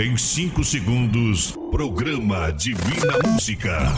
Em 0.00 0.16
5 0.16 0.64
segundos, 0.64 1.52
programa 1.70 2.50
Divina 2.52 3.18
Música. 3.28 3.92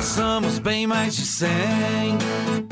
Somos 0.00 0.58
bem 0.58 0.86
mais 0.86 1.16
de 1.16 1.22
100. 1.22 1.50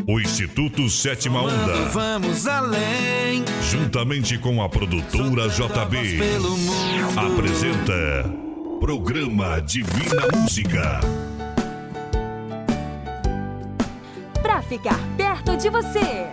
O 0.07 0.21
Instituto 0.21 0.89
Sétima 0.89 1.43
Onda, 1.43 1.89
vamos 1.91 2.47
além. 2.47 3.45
juntamente 3.71 4.39
com 4.39 4.63
a 4.63 4.69
produtora 4.69 5.49
JB, 5.49 6.19
Pelo 6.19 6.57
mundo. 6.57 7.19
apresenta 7.35 7.93
Programa 8.81 9.61
Divina 9.61 10.23
Música. 10.37 11.01
Pra 14.43 14.63
ficar 14.63 14.99
perto 15.17 15.57
de 15.57 15.69
você, 15.69 16.27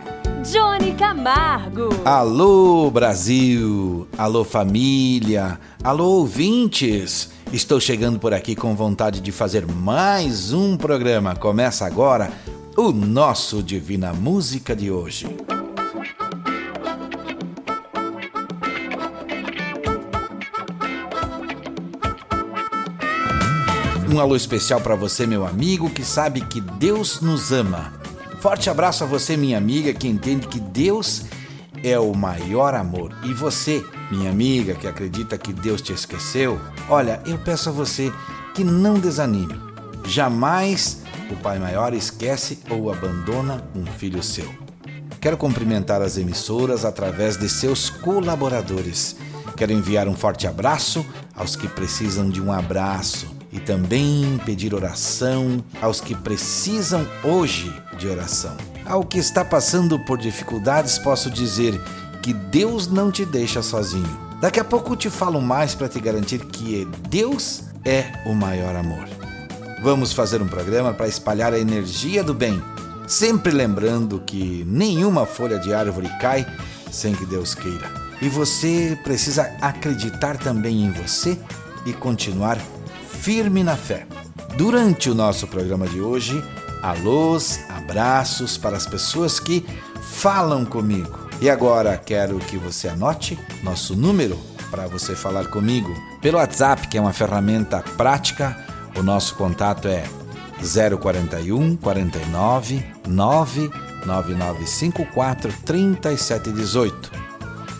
Johnny 0.52 0.94
Camargo. 0.94 1.90
Alô 2.06 2.92
Brasil, 2.92 4.08
alô 4.16 4.44
família, 4.44 5.60
alô 5.84 6.20
ouvintes. 6.20 7.32
Estou 7.52 7.80
chegando 7.80 8.20
por 8.20 8.32
aqui 8.32 8.56
com 8.56 8.76
vontade 8.76 9.22
de 9.22 9.32
fazer 9.32 9.66
mais 9.66 10.54
um 10.54 10.78
programa. 10.78 11.36
Começa 11.36 11.84
agora 11.86 12.32
o 12.78 12.92
nosso 12.92 13.64
Divina 13.64 14.14
Música 14.14 14.76
de 14.76 14.92
hoje. 14.92 15.28
Um 24.14 24.20
alô 24.20 24.36
especial 24.36 24.80
para 24.80 24.96
você, 24.96 25.26
meu 25.26 25.46
amigo, 25.46 25.90
que 25.90 26.04
sabe 26.04 26.42
que 26.42 26.62
Deus 26.62 27.20
nos 27.20 27.52
ama. 27.52 28.05
Forte 28.46 28.70
abraço 28.70 29.04
a 29.04 29.08
você, 29.08 29.36
minha 29.36 29.58
amiga, 29.58 29.92
que 29.92 30.08
entende 30.08 30.48
que 30.48 30.60
Deus 30.60 31.24
é 31.84 31.98
o 31.98 32.14
maior 32.14 32.76
amor. 32.76 33.12
E 33.24 33.34
você, 33.34 33.84
minha 34.12 34.30
amiga, 34.30 34.76
que 34.76 34.86
acredita 34.86 35.36
que 35.36 35.52
Deus 35.52 35.82
te 35.82 35.92
esqueceu, 35.92 36.62
olha, 36.88 37.20
eu 37.26 37.40
peço 37.40 37.70
a 37.70 37.72
você 37.72 38.14
que 38.54 38.64
não 38.64 39.00
desanime. 39.00 39.60
Jamais 40.06 41.02
o 41.32 41.36
Pai 41.38 41.58
Maior 41.58 41.92
esquece 41.96 42.60
ou 42.70 42.92
abandona 42.92 43.68
um 43.76 43.84
filho 43.84 44.22
seu. 44.22 44.48
Quero 45.20 45.38
cumprimentar 45.38 46.04
as 46.04 46.16
emissoras 46.16 46.86
através 46.86 47.38
de 47.38 47.50
seus 47.50 47.90
colaboradores. 47.90 49.16
Quero 49.58 49.72
enviar 49.72 50.08
um 50.08 50.16
forte 50.16 50.46
abraço 50.46 51.04
aos 51.36 51.56
que 51.56 51.68
precisam 51.68 52.30
de 52.30 52.40
um 52.40 52.52
abraço 52.52 53.35
e 53.56 53.60
também 53.62 54.38
pedir 54.46 54.74
oração 54.74 55.64
aos 55.82 56.02
que 56.02 56.14
precisam 56.14 57.08
hoje 57.24 57.74
de 57.98 58.06
oração. 58.06 58.56
Ao 58.86 59.02
que 59.02 59.18
está 59.18 59.46
passando 59.46 59.98
por 59.98 60.18
dificuldades, 60.18 61.00
posso 61.00 61.32
dizer 61.32 61.80
que 62.22 62.34
Deus 62.34 62.88
não 62.88 63.10
te 63.10 63.26
deixa 63.26 63.62
sozinho. 63.62 64.20
Daqui 64.42 64.60
a 64.60 64.64
pouco 64.64 64.98
te 64.98 65.10
falo 65.10 65.42
mais 65.42 65.74
para 65.74 65.88
te 65.88 66.02
garantir 66.02 66.40
que 66.40 66.86
Deus 67.10 67.64
é 67.86 68.12
o 68.26 68.34
maior 68.34 68.76
amor. 68.76 69.08
Vamos 69.82 70.12
fazer 70.12 70.42
um 70.42 70.48
programa 70.48 70.94
para 70.94 71.08
espalhar 71.08 71.54
a 71.54 71.60
energia 71.60 72.26
do 72.26 72.34
bem, 72.34 72.62
sempre 73.08 73.54
lembrando 73.54 74.20
que 74.20 74.66
nenhuma 74.68 75.26
folha 75.26 75.58
de 75.60 75.74
árvore 75.74 76.10
cai 76.20 76.46
sem 76.92 77.16
que 77.16 77.26
Deus 77.26 77.56
queira. 77.56 77.90
E 78.22 78.28
você 78.28 79.00
precisa 79.02 79.50
acreditar 79.62 80.38
também 80.38 80.84
em 80.84 80.92
você 80.92 81.38
e 81.86 81.94
continuar 81.94 82.58
firme 83.26 83.64
na 83.64 83.76
fé. 83.76 84.06
Durante 84.56 85.10
o 85.10 85.16
nosso 85.16 85.48
programa 85.48 85.88
de 85.88 86.00
hoje, 86.00 86.40
alôs, 86.84 87.60
abraços 87.70 88.56
para 88.56 88.78
as 88.78 88.86
pessoas 88.86 89.40
que 89.40 89.66
falam 90.00 90.64
comigo. 90.64 91.28
E 91.42 91.50
agora 91.50 91.98
quero 91.98 92.38
que 92.38 92.56
você 92.56 92.88
anote 92.88 93.36
nosso 93.64 93.96
número 93.96 94.40
para 94.70 94.86
você 94.86 95.16
falar 95.16 95.48
comigo 95.48 95.90
pelo 96.22 96.38
WhatsApp, 96.38 96.88
que 96.88 97.00
é 97.00 97.02
uma 97.02 97.14
ferramenta 97.14 97.84
prática. 97.98 98.56
O 98.96 99.02
nosso 99.02 99.34
contato 99.34 99.88
é 99.88 100.04
041 100.62 101.78
49 101.78 102.86
99954 103.08 105.52
3718. 105.66 107.12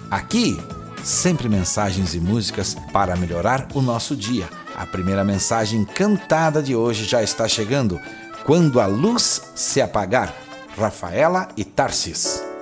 Aqui, 0.10 0.60
sempre 1.04 1.48
mensagens 1.48 2.16
e 2.16 2.20
músicas 2.20 2.76
para 2.92 3.16
melhorar 3.16 3.68
o 3.76 3.82
nosso 3.84 4.16
dia. 4.16 4.50
A 4.76 4.86
primeira 4.86 5.24
mensagem 5.24 5.86
cantada 5.86 6.62
de 6.62 6.76
hoje 6.76 7.06
já 7.06 7.24
está 7.24 7.48
chegando. 7.48 8.00
Quando 8.44 8.80
a 8.80 8.86
luz 8.86 9.42
se 9.56 9.82
apagar, 9.82 10.34
Rafaela 10.78 11.48
e 11.56 11.64
Tarsis. 11.64 12.55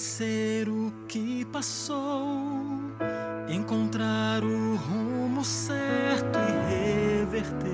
Esquecer 0.00 0.66
o 0.66 0.90
que 1.06 1.44
passou, 1.44 2.26
encontrar 3.50 4.42
o 4.42 4.74
rumo 4.76 5.44
certo 5.44 6.38
e 6.38 7.20
reverter. 7.20 7.68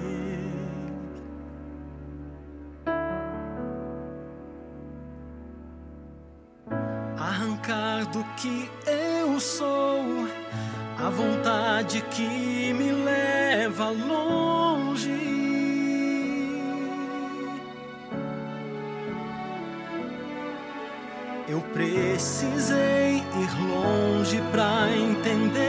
Arrancar 7.17 8.07
do 8.11 8.25
que 8.35 8.69
eu 8.89 9.39
sou, 9.39 10.27
a 10.99 11.09
vontade 11.09 12.03
que 12.11 12.73
me 12.73 12.91
leva 12.91 13.91
longe. 13.91 15.36
Precisei 21.77 23.17
ir 23.19 23.51
longe 23.69 24.41
pra 24.51 24.89
entender 24.97 25.69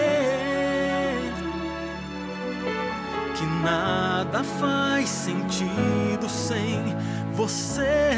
que 3.35 3.45
nada 3.62 4.41
faz 4.41 5.09
sentido 5.09 6.29
sem 6.29 6.96
você. 7.34 8.13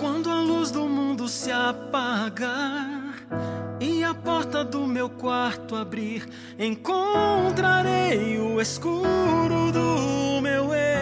Quando 0.00 0.28
a 0.28 0.40
luz 0.40 0.72
do 0.72 0.88
mundo 0.88 1.28
se 1.28 1.52
apagar 1.52 3.14
e 3.78 4.02
a 4.02 4.12
porta 4.12 4.64
do 4.64 4.88
meu 4.88 5.08
quarto 5.08 5.76
abrir, 5.76 6.28
encontrarei 6.58 8.40
o 8.40 8.60
escuro 8.60 9.70
do 9.70 10.40
meu 10.42 10.74
eu. 10.74 10.99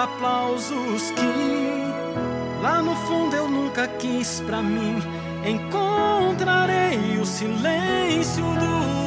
Aplausos 0.00 1.10
que 1.10 2.62
lá 2.62 2.80
no 2.80 2.96
fundo 3.06 3.36
eu 3.36 3.48
nunca 3.48 3.86
quis 3.86 4.40
pra 4.40 4.62
mim, 4.62 5.02
encontrarei 5.46 7.18
o 7.20 7.26
silêncio 7.26 8.42
do 8.42 8.99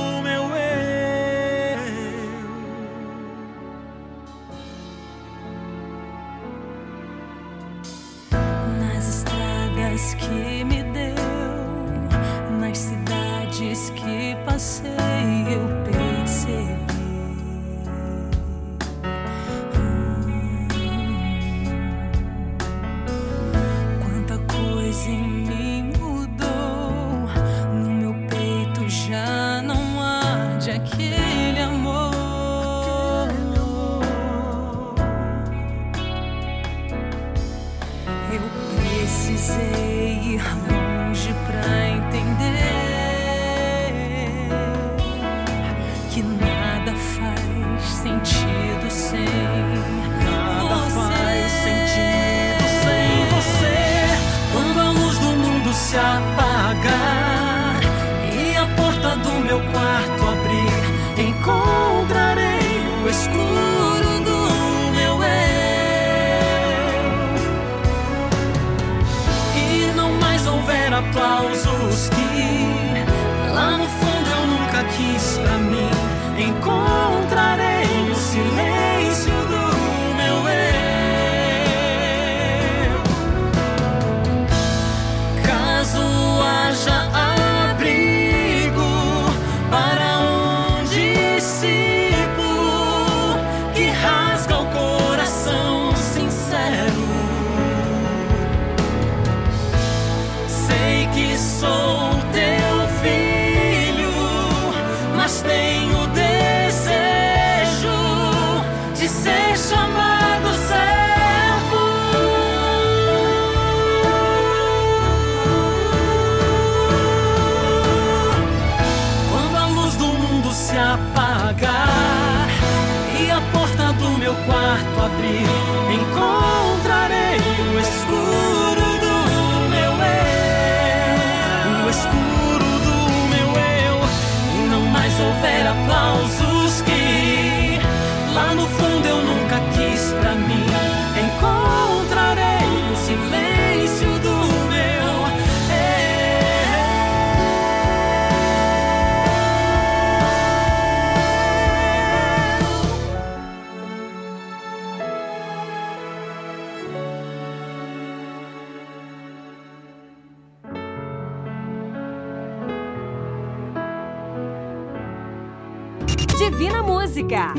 Divina 166.38 166.84
Música. 166.84 167.53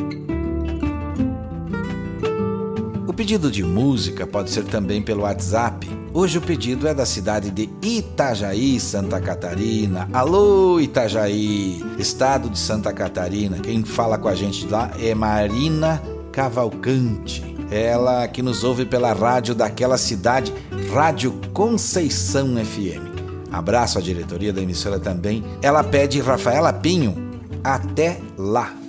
O 3.07 3.13
pedido 3.13 3.51
de 3.51 3.63
música 3.63 4.27
pode 4.27 4.51
ser 4.51 4.65
também 4.65 5.01
pelo 5.01 5.23
WhatsApp. 5.23 5.89
Hoje 6.13 6.39
o 6.39 6.41
pedido 6.41 6.87
é 6.87 6.95
da 6.95 7.07
cidade 7.07 7.51
de 7.51 7.71
Itajaí, 7.83 8.79
Santa 8.79 9.21
Catarina. 9.21 10.09
Alô, 10.13 10.81
Itajaí, 10.81 11.83
estado 11.99 12.49
de 12.51 12.59
Santa 12.59 12.93
Catarina. 12.93 13.59
Quem 13.59 13.83
fala 13.85 14.19
com 14.19 14.29
a 14.29 14.35
gente 14.35 14.67
lá 14.67 14.91
é 15.01 15.15
Marina 15.15 16.03
Cavalcante. 16.31 17.43
Ela 17.71 18.29
que 18.29 18.43
nos 18.43 18.63
ouve 18.63 18.85
pela 18.85 19.13
rádio 19.13 19.55
daquela 19.55 19.97
cidade, 19.97 20.53
Rádio 20.93 21.33
Conceição 21.53 22.55
FM. 22.57 23.15
Abraço 23.51 23.99
à 23.99 24.01
diretoria 24.01 24.53
da 24.53 24.61
emissora 24.61 24.99
também. 24.99 25.45
Ela 25.63 25.85
pede 25.85 26.21
Rafaela 26.21 26.73
Pinho. 26.73 27.24
Até 27.65 28.21
lá. 28.37 28.84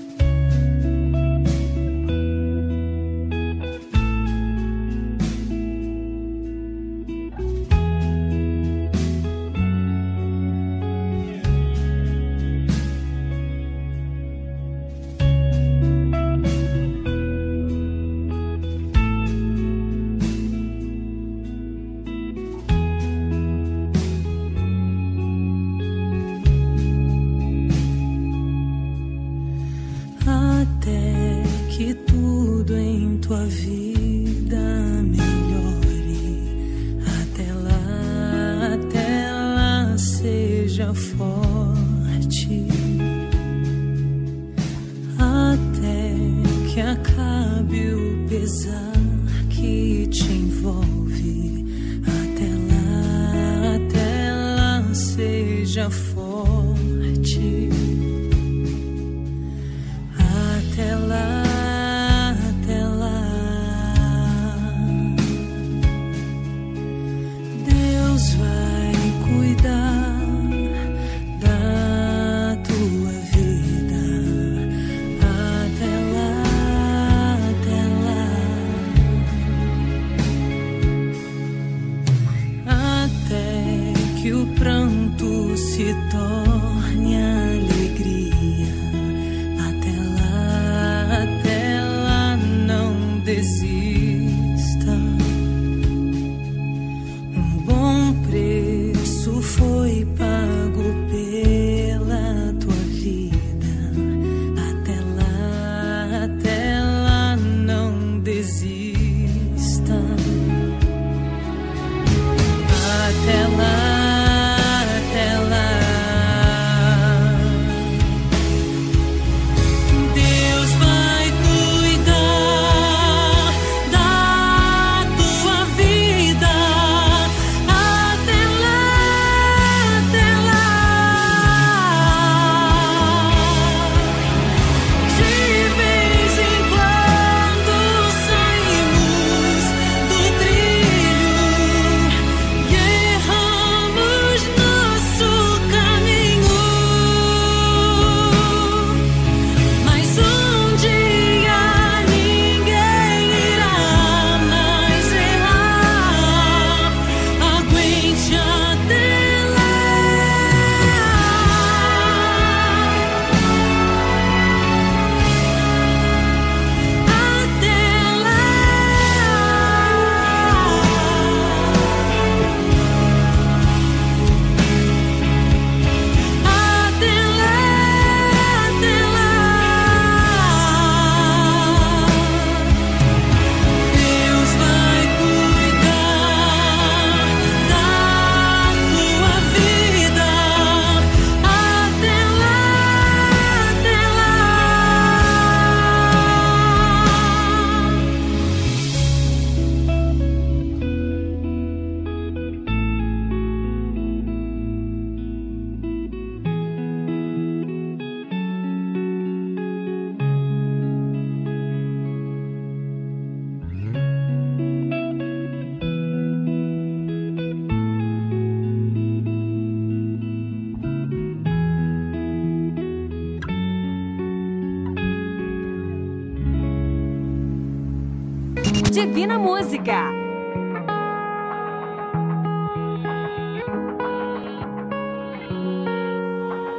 Música. 229.76 230.10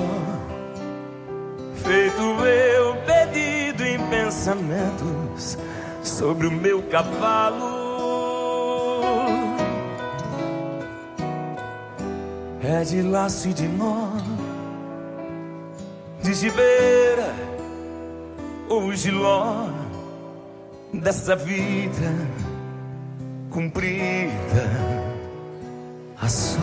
feito 1.84 2.22
eu 2.46 2.96
perdido 2.98 3.84
em 3.84 3.98
pensamentos 4.10 5.58
sobre 6.04 6.46
o 6.46 6.52
meu 6.52 6.84
cavalo. 6.84 7.82
É 12.64 12.84
de 12.84 13.02
laço 13.02 13.50
e 13.50 13.54
de 13.54 13.68
nó, 13.68 14.12
de 16.22 16.34
gibeira 16.36 17.34
ou 18.70 18.94
giló 18.94 19.66
dessa 20.94 21.36
vida 21.36 22.43
cumprida 23.54 24.68
a 26.20 26.28
só. 26.28 26.60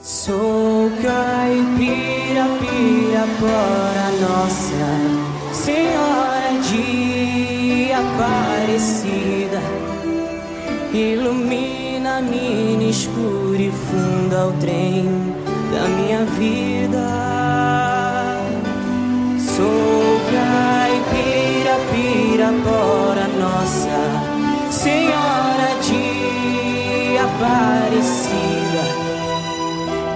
Sou 0.00 0.90
caipira, 1.02 2.46
pirapora, 2.60 4.06
Nossa 4.20 4.86
Senhora 5.52 6.52
de 6.70 7.90
Aparecida. 7.92 9.60
Ilumina 10.94 12.18
a 12.18 12.22
mina 12.22 12.84
escura 12.84 13.60
e 13.60 13.72
funda 13.72 14.46
o 14.46 14.52
trem 14.60 15.04
da 15.72 15.88
minha 15.88 16.24
vida. 16.38 17.02
Sou 19.38 20.20
caipira, 20.30 21.74
pirapora, 21.92 23.26
Nossa 23.40 23.91
Senhora 24.82 25.78
de 25.80 27.16
Aparecida. 27.16 28.82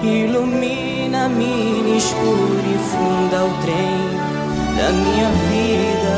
Ilumina 0.03 1.23
a 1.23 1.29
mina 1.29 1.95
escura 1.95 2.67
e 2.67 2.77
funda 2.77 3.45
o 3.45 3.53
trem 3.61 4.09
da 4.75 4.91
minha 4.91 5.29
vida. 5.47 6.15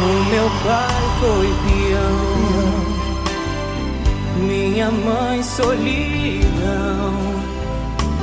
O 0.00 0.10
meu 0.30 0.50
pai 0.64 1.02
foi 1.20 1.48
peão, 1.64 2.26
minha 4.48 4.90
mãe 4.90 5.42
solidão. 5.44 7.14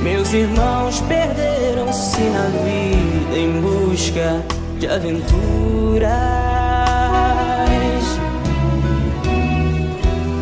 Meus 0.01 0.33
irmãos 0.33 0.99
perderam-se 1.07 2.21
na 2.21 2.47
vida 2.49 3.37
em 3.37 3.61
busca 3.61 4.43
de 4.83 4.87
aventuras. 4.87 6.03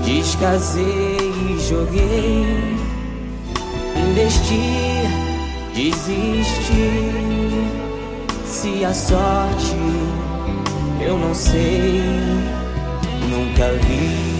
Descasei 0.04 1.32
e 1.50 1.60
joguei, 1.70 2.76
investir, 4.10 5.08
desistir. 5.76 7.12
Se 8.46 8.84
a 8.84 8.94
sorte 8.94 9.76
eu 11.00 11.18
não 11.18 11.36
sei, 11.36 12.02
nunca 13.30 13.72
vi. 13.84 14.32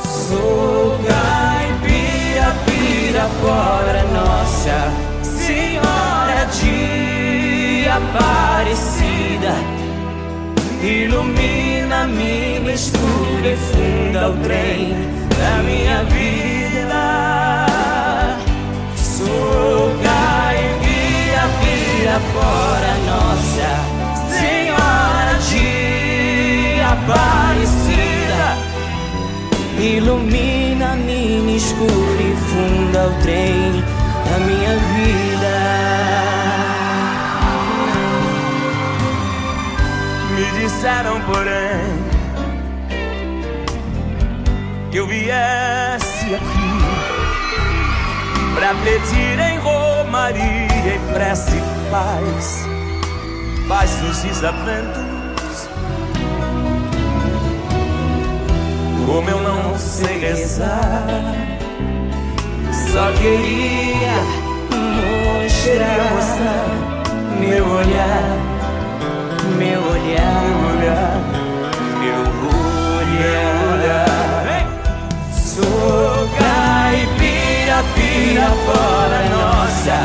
Sou 0.00 0.96
caipira, 1.08 2.54
pirapora, 2.66 4.04
Nossa 4.12 4.92
Senhora 5.22 6.46
de 6.46 7.13
Aparecida. 7.94 9.54
Ilumina 10.82 12.02
a 12.02 12.06
mina 12.08 12.72
escura 12.72 13.46
e 13.46 13.56
funda 13.56 14.30
o 14.30 14.36
trem 14.42 14.94
da 15.38 15.62
minha 15.62 16.02
vida. 16.04 17.66
Sou 18.96 19.94
caipira, 20.02 21.48
pirapora, 21.60 22.92
Nossa 23.06 23.70
Senhora 24.28 25.34
de 25.48 26.80
Aparecida. 26.82 28.44
Ilumina 29.78 30.94
a 30.94 30.96
mina 30.96 31.52
escura 31.52 32.20
e 32.20 32.36
funda 32.48 33.06
o 33.06 33.22
trem 33.22 33.84
da 34.28 34.38
minha 34.40 34.74
vida. 34.94 35.63
Disseram, 40.64 41.20
porém, 41.20 41.84
que 44.90 44.96
eu 44.96 45.06
viesse 45.06 46.34
aqui 46.34 46.74
pra 48.54 48.74
pedir 48.82 49.38
em 49.40 49.58
romaria 49.58 50.94
e 50.94 51.12
prece 51.12 51.62
paz, 51.90 52.66
paz 53.68 54.02
nos 54.02 54.22
desaventos. 54.22 55.68
Como 59.04 59.28
eu 59.28 59.40
não 59.42 59.78
sei 59.78 60.18
rezar, 60.18 61.04
Só 62.90 63.12
queria 63.12 64.44
mostrar 66.10 66.66
meu 67.38 67.66
olhar, 67.68 68.53
meu 69.44 69.80
olhar, 69.80 70.42
meu 72.00 72.24
olhar. 72.40 74.14
Sou 75.32 76.28
caipira, 76.38 77.84
pirapora, 77.94 79.20
Nossa 79.30 79.98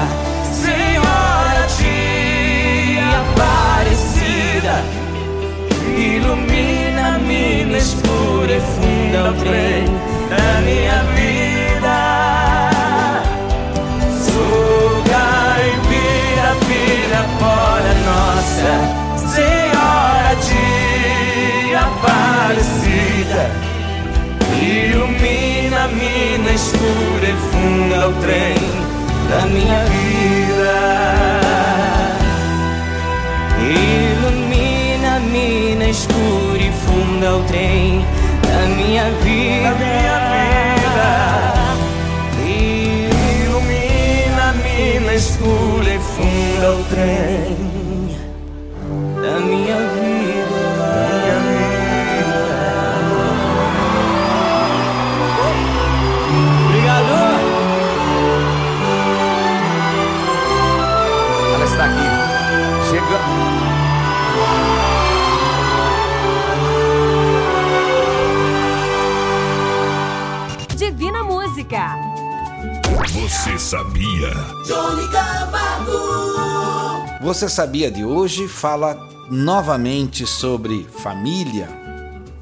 Senhora 0.51 1.67
de 1.77 2.99
Aparecida. 3.19 4.75
Ilumina 5.97 7.15
a 7.15 7.19
mina 7.19 7.77
escura 7.77 8.53
e 8.53 8.61
funda 8.61 9.31
o 9.31 9.33
trem 9.35 9.85
da 10.29 10.61
minha 10.61 11.03
vida. 11.15 11.97
Sou 14.11 15.03
caipira, 15.09 16.49
pirapora, 16.67 17.91
Nossa 18.05 18.39
Senhora 18.39 18.99
de 18.99 19.08
Aparecida. 22.01 23.51
Ilumina 24.61 25.87
mina 25.89 26.51
escura 26.53 27.27
e 27.27 27.35
funda 27.51 28.07
o 28.07 28.13
trem 28.21 28.55
da 29.29 29.45
minha 29.47 29.83
vida. 29.83 30.77
Ilumina 33.59 35.17
a 35.17 35.19
mina 35.19 35.89
escura 35.89 36.61
e 36.61 36.71
funda 36.71 37.35
o 37.35 37.43
trem 37.43 38.05
da 38.43 38.61
minha 38.75 39.09
vida. 39.21 39.69
Da 39.69 39.75
minha 39.75 40.17
vida. 40.79 41.09
Ilumina 43.45 44.43
a 44.49 44.53
mina 44.53 45.13
escura 45.15 45.89
e 45.89 45.99
funda 45.99 46.67
o 46.71 46.83
trem 46.85 47.57
da 49.21 49.39
minha 49.41 49.77
vida. 49.77 49.98
Você 73.29 73.59
sabia? 73.59 74.31
Você 77.21 77.47
sabia 77.47 77.91
de 77.91 78.03
hoje 78.03 78.47
fala 78.47 79.07
novamente 79.29 80.25
sobre 80.25 80.87
família. 81.03 81.69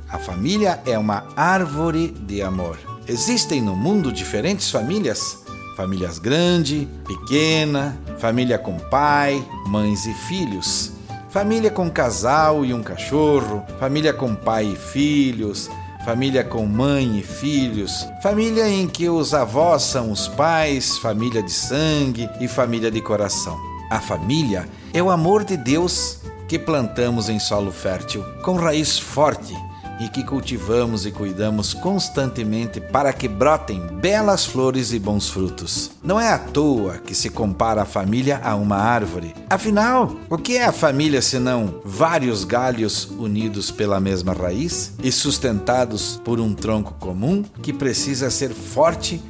A 0.09 0.17
família 0.17 0.81
é 0.85 0.97
uma 0.97 1.25
árvore 1.35 2.15
de 2.21 2.41
amor. 2.41 2.77
Existem 3.05 3.61
no 3.61 3.75
mundo 3.75 4.13
diferentes 4.13 4.71
famílias: 4.71 5.43
famílias 5.75 6.19
grande, 6.19 6.87
pequena, 7.05 7.99
família 8.17 8.57
com 8.57 8.79
pai, 8.79 9.45
mães 9.65 10.05
e 10.05 10.13
filhos, 10.13 10.93
família 11.29 11.69
com 11.69 11.91
casal 11.91 12.63
e 12.63 12.73
um 12.73 12.81
cachorro, 12.81 13.61
família 13.77 14.13
com 14.13 14.33
pai 14.33 14.67
e 14.67 14.75
filhos, 14.77 15.69
família 16.07 16.41
com 16.41 16.65
mãe 16.65 17.19
e 17.19 17.21
filhos, 17.21 18.07
família 18.23 18.65
em 18.69 18.87
que 18.87 19.09
os 19.09 19.33
avós 19.33 19.83
são 19.83 20.09
os 20.09 20.25
pais, 20.25 20.97
família 20.99 21.43
de 21.43 21.51
sangue 21.51 22.29
e 22.39 22.47
família 22.47 22.89
de 22.89 23.01
coração. 23.01 23.59
A 23.91 23.99
família 23.99 24.69
é 24.93 25.03
o 25.03 25.09
amor 25.09 25.43
de 25.43 25.57
Deus 25.57 26.21
que 26.47 26.57
plantamos 26.57 27.27
em 27.27 27.39
solo 27.39 27.73
fértil, 27.73 28.23
com 28.41 28.55
raiz 28.55 28.97
forte 28.97 29.53
e 29.99 30.07
que 30.09 30.23
cultivamos 30.23 31.05
e 31.05 31.11
cuidamos 31.11 31.73
constantemente 31.73 32.79
para 32.79 33.11
que 33.11 33.27
brotem 33.27 33.79
belas 33.99 34.45
flores 34.45 34.93
e 34.93 34.99
bons 34.99 35.29
frutos. 35.29 35.91
Não 36.03 36.19
é 36.19 36.31
à 36.31 36.37
toa 36.37 36.97
que 36.97 37.15
se 37.15 37.29
compara 37.29 37.81
a 37.81 37.85
família 37.85 38.39
a 38.43 38.55
uma 38.55 38.77
árvore. 38.77 39.33
Afinal, 39.49 40.15
o 40.29 40.37
que 40.37 40.57
é 40.57 40.65
a 40.65 40.71
família 40.71 41.21
senão 41.21 41.81
vários 41.83 42.43
galhos 42.43 43.05
unidos 43.17 43.71
pela 43.71 43.99
mesma 43.99 44.33
raiz 44.33 44.93
e 45.03 45.11
sustentados 45.11 46.21
por 46.23 46.39
um 46.39 46.53
tronco 46.53 46.93
comum 46.99 47.43
que 47.61 47.73
precisa 47.73 48.29
ser 48.29 48.51
forte 48.51 49.21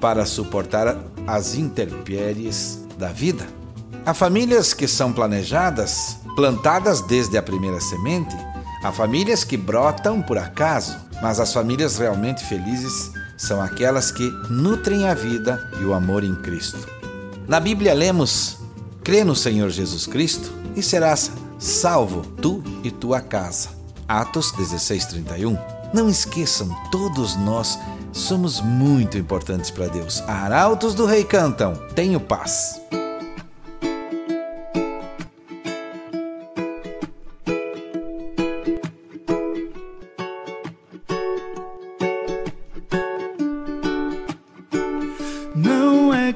para 0.00 0.24
suportar 0.26 0.98
as 1.26 1.54
intempéries 1.54 2.84
da 2.98 3.08
vida? 3.08 3.46
Há 4.06 4.12
famílias 4.12 4.74
que 4.74 4.86
são 4.86 5.12
planejadas, 5.12 6.18
plantadas 6.36 7.00
desde 7.00 7.38
a 7.38 7.42
primeira 7.42 7.80
semente. 7.80 8.36
Há 8.84 8.92
famílias 8.92 9.44
que 9.44 9.56
brotam 9.56 10.20
por 10.20 10.36
acaso, 10.36 10.94
mas 11.22 11.40
as 11.40 11.54
famílias 11.54 11.96
realmente 11.96 12.44
felizes 12.44 13.10
são 13.34 13.62
aquelas 13.62 14.10
que 14.10 14.28
nutrem 14.50 15.08
a 15.08 15.14
vida 15.14 15.70
e 15.80 15.84
o 15.84 15.94
amor 15.94 16.22
em 16.22 16.34
Cristo. 16.34 16.86
Na 17.48 17.58
Bíblia 17.58 17.94
lemos: 17.94 18.58
crê 19.02 19.24
no 19.24 19.34
Senhor 19.34 19.70
Jesus 19.70 20.06
Cristo 20.06 20.52
e 20.76 20.82
serás 20.82 21.32
salvo, 21.58 22.20
tu 22.42 22.62
e 22.82 22.90
tua 22.90 23.22
casa. 23.22 23.70
Atos 24.06 24.52
16:31. 24.52 25.58
Não 25.94 26.10
esqueçam, 26.10 26.68
todos 26.90 27.36
nós 27.36 27.78
somos 28.12 28.60
muito 28.60 29.16
importantes 29.16 29.70
para 29.70 29.88
Deus. 29.88 30.22
Arautos 30.28 30.94
do 30.94 31.06
Rei 31.06 31.24
cantam: 31.24 31.72
Tenho 31.94 32.20
paz. 32.20 32.78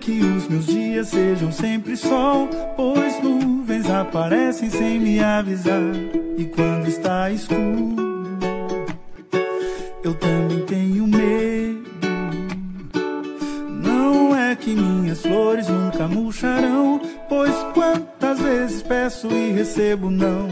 Que 0.08 0.24
os 0.24 0.48
meus 0.48 0.64
dias 0.64 1.08
sejam 1.08 1.52
sempre 1.52 1.94
sol, 1.94 2.48
pois 2.74 3.22
nuvens 3.22 3.90
aparecem 3.90 4.70
sem 4.70 4.98
me 4.98 5.22
avisar. 5.22 5.82
E 6.38 6.46
quando 6.46 6.88
está 6.88 7.30
escuro, 7.30 7.94
eu 10.02 10.14
também 10.14 10.64
tenho 10.64 11.06
medo. 11.06 11.90
Não 13.82 14.34
é 14.34 14.56
que 14.56 14.70
minhas 14.70 15.20
flores 15.20 15.68
nunca 15.68 16.08
murcharão, 16.08 16.98
pois 17.28 17.54
quantas 17.74 18.40
vezes 18.40 18.82
peço 18.82 19.28
e 19.30 19.52
recebo 19.52 20.10
não. 20.10 20.47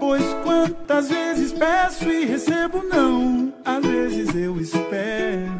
Pois 0.00 0.24
quantas 0.42 1.10
vezes 1.10 1.52
peço 1.52 2.10
e 2.10 2.24
recebo 2.24 2.82
não. 2.82 3.52
Às 3.64 3.84
vezes 3.84 4.34
eu 4.34 4.58
espero, 4.58 5.52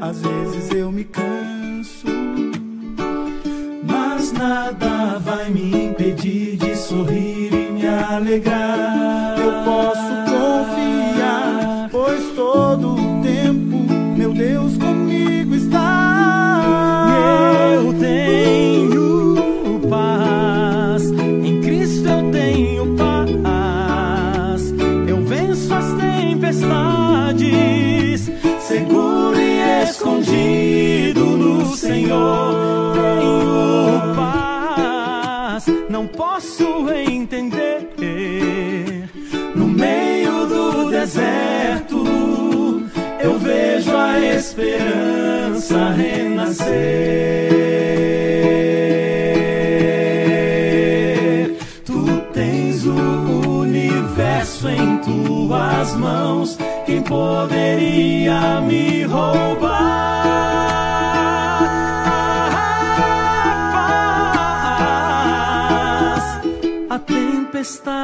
às 0.00 0.20
vezes 0.20 0.70
eu 0.70 0.92
me 0.92 1.04
canso. 1.04 2.06
Mas 3.82 4.32
nada 4.32 5.18
vai 5.18 5.50
me 5.50 5.86
impedir 5.86 6.56
de 6.56 6.76
sorrir 6.76 7.52
e 7.52 7.72
me 7.72 7.86
alegrar. 7.86 9.36
Eu 9.38 9.64
posso 9.64 10.19
Senhor, 31.90 32.94
tenho 32.94 34.14
paz, 34.14 35.66
não 35.88 36.06
posso 36.06 36.88
entender. 36.88 37.88
No 39.56 39.66
meio 39.66 40.46
do 40.46 40.88
deserto, 40.88 42.04
eu 43.18 43.36
vejo 43.40 43.96
a 43.96 44.20
esperança 44.20 45.90
renascer. 45.90 46.68
Tu 51.84 52.20
tens 52.32 52.86
o 52.86 53.62
universo 53.62 54.68
em 54.68 54.98
tuas 54.98 55.96
mãos, 55.96 56.56
quem 56.86 57.02
poderia 57.02 58.60
me 58.60 59.02
roubar? 59.02 60.49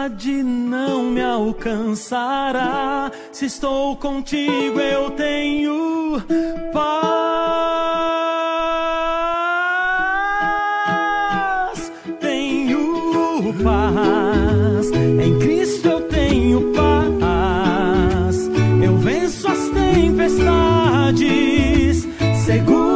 Tempestade 0.06 0.42
não 0.42 1.04
me 1.10 1.22
alcançará. 1.22 3.10
Se 3.32 3.46
estou 3.46 3.96
contigo, 3.96 4.78
eu 4.80 5.10
tenho 5.10 6.22
paz. 6.72 6.92
Tenho 12.20 13.54
paz. 13.64 14.90
Em 14.92 15.38
Cristo 15.40 15.88
eu 15.88 16.00
tenho 16.02 16.72
paz. 16.72 18.48
Eu 18.82 18.96
venço 18.98 19.48
as 19.48 19.68
tempestades. 19.70 20.46
Seguro 22.44 22.95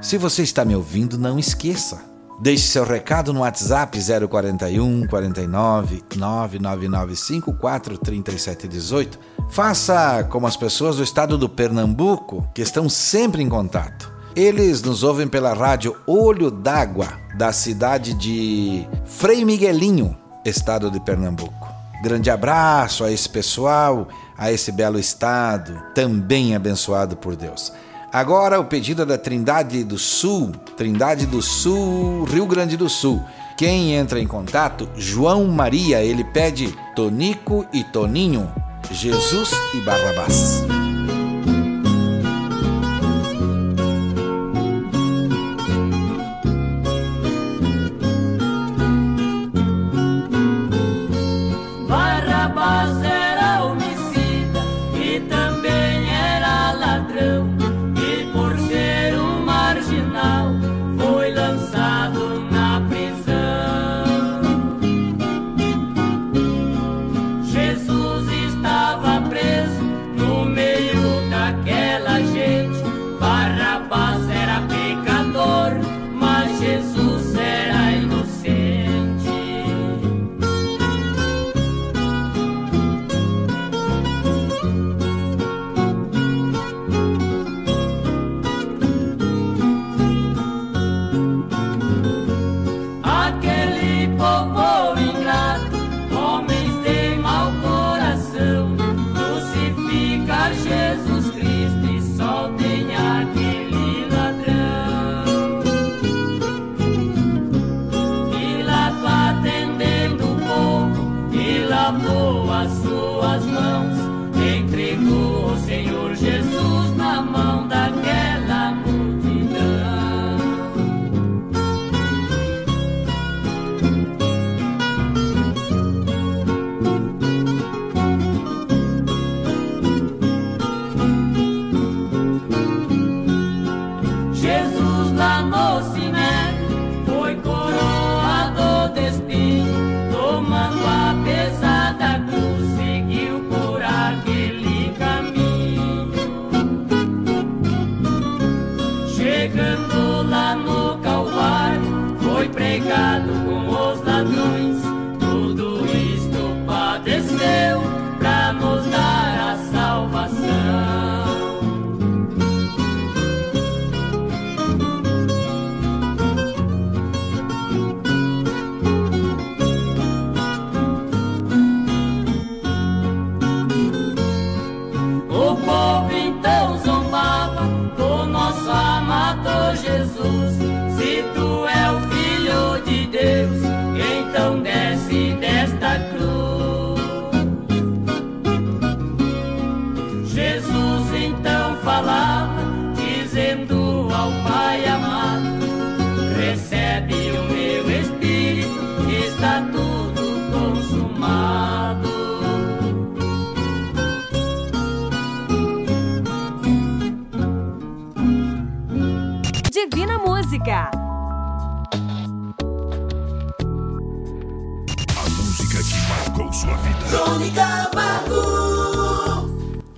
Se 0.00 0.16
você 0.16 0.42
está 0.42 0.64
me 0.64 0.74
ouvindo, 0.74 1.18
não 1.18 1.38
esqueça. 1.38 2.07
Deixe 2.40 2.68
seu 2.68 2.84
recado 2.84 3.32
no 3.32 3.40
WhatsApp 3.40 3.98
041 3.98 5.08
49 5.08 6.04
99954 6.14 7.98
3718. 7.98 9.18
Faça 9.50 10.22
como 10.30 10.46
as 10.46 10.56
pessoas 10.56 10.96
do 10.96 11.02
estado 11.02 11.36
do 11.36 11.48
Pernambuco, 11.48 12.48
que 12.54 12.62
estão 12.62 12.88
sempre 12.88 13.42
em 13.42 13.48
contato. 13.48 14.12
Eles 14.36 14.80
nos 14.82 15.02
ouvem 15.02 15.26
pela 15.26 15.52
rádio 15.52 15.96
Olho 16.06 16.48
d'Água, 16.48 17.08
da 17.36 17.52
cidade 17.52 18.14
de 18.14 18.86
Frei 19.04 19.44
Miguelinho, 19.44 20.16
estado 20.44 20.92
de 20.92 21.00
Pernambuco. 21.00 21.66
Grande 22.04 22.30
abraço 22.30 23.02
a 23.02 23.10
esse 23.10 23.28
pessoal, 23.28 24.06
a 24.36 24.52
esse 24.52 24.70
belo 24.70 25.00
estado, 25.00 25.82
também 25.92 26.54
abençoado 26.54 27.16
por 27.16 27.34
Deus. 27.34 27.72
Agora 28.12 28.58
o 28.58 28.64
pedido 28.64 29.02
é 29.02 29.04
da 29.04 29.18
Trindade 29.18 29.84
do 29.84 29.98
Sul, 29.98 30.52
Trindade 30.76 31.26
do 31.26 31.42
Sul, 31.42 32.24
Rio 32.24 32.46
Grande 32.46 32.76
do 32.76 32.88
Sul. 32.88 33.22
Quem 33.56 33.94
entra 33.94 34.18
em 34.18 34.26
contato? 34.26 34.88
João 34.96 35.44
Maria, 35.46 36.02
ele 36.02 36.24
pede 36.24 36.74
Tonico 36.96 37.66
e 37.72 37.84
Toninho, 37.84 38.50
Jesus 38.90 39.50
e 39.74 39.80
Barrabás. 39.80 40.62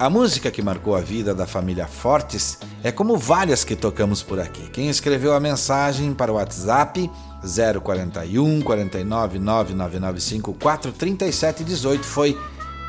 A 0.01 0.09
música 0.09 0.51
que 0.51 0.63
marcou 0.63 0.97
a 0.97 1.03
vida 1.03 1.35
da 1.35 1.47
família 1.47 1.87
Fortes 1.87 2.59
é 2.83 2.91
como 2.91 3.19
várias 3.19 3.65
que 3.65 3.77
tocamos 3.77 4.23
por 4.23 4.41
aqui. 4.41 4.63
Quem 4.71 4.89
escreveu 4.89 5.35
a 5.35 5.39
mensagem 5.39 6.15
para 6.15 6.33
o 6.33 6.37
WhatsApp 6.37 7.11
041 7.83 8.63
49 8.63 9.39
99954 9.39 10.93
3718 10.93 12.03
foi 12.03 12.39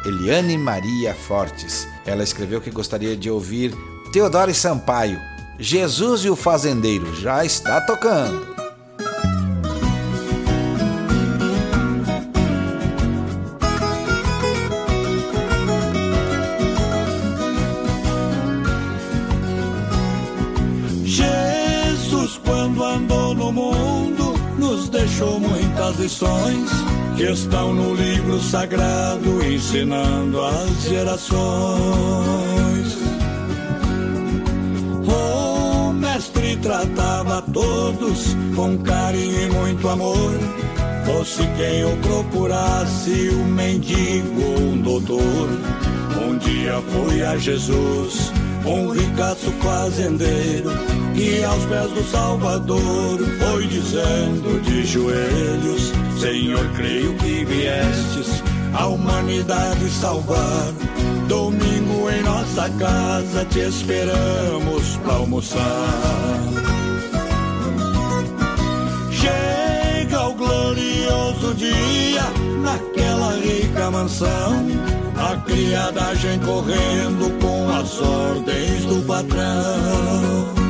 Eliane 0.06 0.58
Maria 0.58 1.14
Fortes. 1.14 1.86
Ela 2.06 2.24
escreveu 2.24 2.62
que 2.62 2.72
gostaria 2.72 3.18
de 3.18 3.30
ouvir 3.30 3.76
Teodoro 4.14 4.56
Sampaio, 4.56 5.20
Jesus 5.60 6.24
e 6.24 6.30
o 6.30 6.36
Fazendeiro. 6.38 7.14
Já 7.18 7.44
está 7.44 7.82
tocando. 7.82 8.61
Lições 26.02 26.70
que 27.16 27.24
estão 27.24 27.74
no 27.74 27.94
livro 27.94 28.40
sagrado, 28.42 29.46
ensinando 29.46 30.42
as 30.42 30.82
gerações. 30.84 31.38
O 35.06 35.94
mestre 35.94 36.56
tratava 36.58 37.44
todos 37.54 38.36
com 38.56 38.80
carinho 38.80 39.48
e 39.48 39.52
muito 39.52 39.88
amor. 39.88 40.40
Fosse 41.06 41.44
quem 41.58 41.86
o 41.86 41.96
procurasse, 41.98 43.30
um 43.30 43.46
mendigo 43.46 44.42
ou 44.42 44.60
um 44.60 44.78
doutor. 44.82 45.50
Um 46.20 46.38
dia 46.40 46.82
foi 46.92 47.22
a 47.24 47.38
Jesus, 47.38 48.32
um 48.66 48.90
ricaço 48.90 49.52
fazendeiro, 49.62 50.72
que 51.14 51.44
aos 51.44 51.66
pés 51.66 51.92
do 51.92 52.04
Salvador 52.04 53.20
foi 53.40 53.68
dizendo 53.68 54.62
de 54.62 54.86
joelhos: 54.86 55.92
Senhor, 56.20 56.68
creio 56.76 57.14
que 57.16 57.46
viestes 57.46 58.44
a 58.74 58.88
humanidade 58.88 59.90
salvar. 59.90 60.72
Domingo 61.28 62.10
em 62.10 62.22
nossa 62.24 62.70
casa 62.72 63.46
te 63.46 63.60
esperamos 63.60 64.98
para 65.04 65.14
almoçar. 65.14 66.40
Chega 69.12 70.28
o 70.28 70.34
glorioso 70.34 71.54
dia 71.56 72.24
naquela 72.62 73.36
rica 73.36 73.92
mansão. 73.92 74.66
A 75.18 75.38
criadagem 75.38 76.40
correndo 76.40 77.40
com 77.40 77.70
as 77.70 78.02
ordens 78.02 78.86
do 78.86 79.06
patrão. 79.06 80.61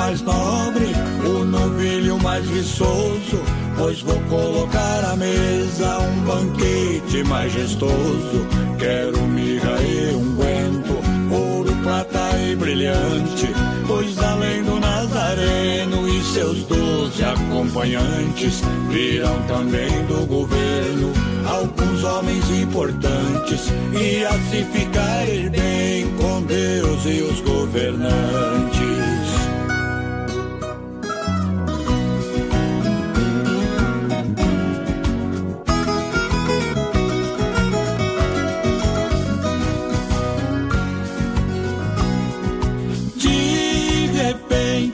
Mais 0.00 0.22
nobre, 0.22 0.86
o 1.26 1.44
novilho 1.44 2.18
mais 2.20 2.46
viçoso, 2.46 3.38
pois 3.76 4.00
vou 4.00 4.18
colocar 4.30 5.04
à 5.04 5.14
mesa 5.14 5.98
um 5.98 6.20
banquete 6.22 7.22
majestoso. 7.24 8.46
Quero 8.78 9.20
mirra 9.26 9.76
e 9.82 10.14
unguento, 10.14 10.96
ouro, 11.30 11.76
prata 11.82 12.30
e 12.38 12.56
brilhante, 12.56 13.50
pois 13.86 14.18
além 14.18 14.62
do 14.62 14.80
Nazareno 14.80 16.08
e 16.08 16.24
seus 16.24 16.62
doze 16.64 17.22
acompanhantes, 17.22 18.62
virão 18.88 19.42
também 19.42 20.02
do 20.06 20.26
governo 20.26 21.12
alguns 21.46 22.04
homens 22.04 22.48
importantes, 22.48 23.70
e 23.92 24.24
assim 24.24 24.64
ficarem 24.72 25.50
bem 25.50 26.10
com 26.16 26.40
Deus 26.44 27.04
e 27.04 27.20
os 27.20 27.40
governantes. 27.42 29.19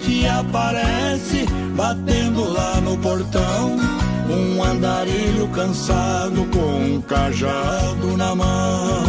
Repente 0.07 0.27
aparece, 0.27 1.47
batendo 1.75 2.53
lá 2.53 2.81
no 2.81 2.97
portão, 2.99 3.77
um 4.29 4.63
andarilho 4.63 5.49
cansado 5.49 6.47
com 6.53 6.97
um 6.97 7.01
cajado 7.03 8.17
na 8.17 8.35
mão. 8.35 9.05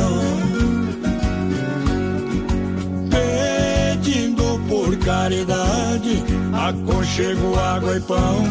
Pedindo 3.10 4.60
por 4.68 4.96
caridade, 4.98 6.24
aconchego, 6.54 7.58
água 7.60 7.98
e 7.98 8.02
pão. 8.02 8.44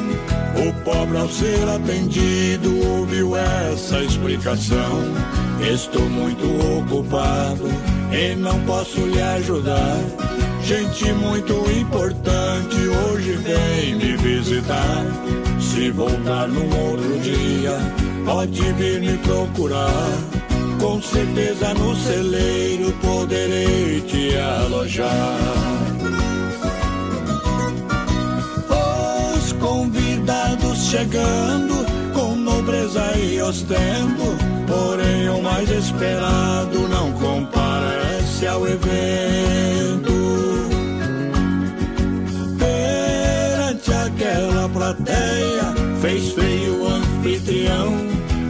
O 0.57 0.73
pobre 0.85 1.19
ao 1.19 1.29
ser 1.29 1.69
atendido 1.69 2.75
ouviu 2.87 3.37
essa 3.37 4.01
explicação. 4.03 5.03
Estou 5.61 6.09
muito 6.09 6.45
ocupado 6.79 7.69
e 8.13 8.35
não 8.37 8.59
posso 8.61 9.01
lhe 9.01 9.21
ajudar. 9.21 10.46
Gente 10.67 11.13
muito 11.13 11.53
importante 11.71 12.77
hoje 12.89 13.35
vem 13.35 13.95
me 13.95 14.17
visitar. 14.17 15.07
Se 15.61 15.93
voltar 15.93 16.49
num 16.49 16.91
outro 16.91 17.21
dia, 17.21 17.79
pode 18.25 18.61
vir 18.73 19.01
me 19.01 19.17
procurar. 19.19 20.11
Com 20.81 21.01
certeza 21.01 21.73
no 21.73 21.95
celeiro 21.95 22.93
poderei 22.95 24.01
te 24.09 24.37
alojar. 24.37 25.39
Os 29.37 29.53
convidados 29.53 30.79
chegando 30.91 31.87
com 32.13 32.35
nobreza 32.35 33.17
e 33.17 33.41
ostento, 33.41 34.37
porém 34.67 35.29
o 35.29 35.41
mais 35.41 35.71
esperado 35.71 36.89
não 36.89 37.13
comparece 37.13 38.49
ao 38.49 38.67
evento. 38.67 40.16
Aquela 44.37 44.69
plateia, 44.69 45.65
fez 46.03 46.33
feio 46.33 46.83
o 46.83 46.89
anfitrião 46.89 47.95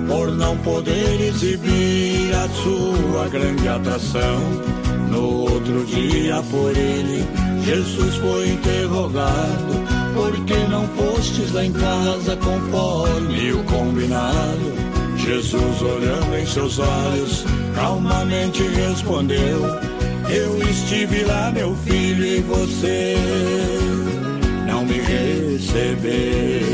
por 0.09 0.33
não 0.33 0.57
poder 0.59 1.21
exibir 1.21 2.35
a 2.35 2.49
sua 2.49 3.29
grande 3.29 3.69
atração. 3.69 4.41
No 5.09 5.43
outro 5.43 5.85
dia, 5.85 6.43
por 6.51 6.77
ele, 6.77 7.25
Jesus 7.65 8.17
foi 8.17 8.49
interrogado. 8.49 9.87
Por 10.13 10.45
que 10.45 10.57
não 10.69 10.89
fostes 10.89 11.53
lá 11.53 11.65
em 11.65 11.73
casa 11.73 12.37
conforme 12.37 13.53
o 13.53 13.63
combinado? 13.63 14.75
Jesus, 15.19 15.83
olhando 15.83 16.37
em 16.37 16.47
seus 16.47 16.81
olhos, 16.81 17.45
calmamente 17.77 18.65
respondeu: 18.65 19.61
Eu 20.29 20.69
estive 20.69 21.23
lá, 21.23 21.53
meu 21.53 21.77
filho, 21.77 22.27
e 22.27 22.41
você 22.41 23.17
me 24.87 25.01
recebeu. 25.01 26.67